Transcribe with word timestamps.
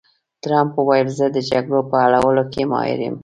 ټرمپ 0.43 0.73
وویل، 0.77 1.07
زه 1.17 1.25
د 1.35 1.37
جګړو 1.49 1.79
په 1.89 1.95
حلولو 2.03 2.43
کې 2.53 2.61
ماهر 2.71 2.99
یم. 3.05 3.15